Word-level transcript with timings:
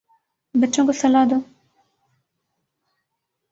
بچوں 0.55 0.85
کو 0.87 0.93
سلا 1.01 1.21
دو 1.29 1.37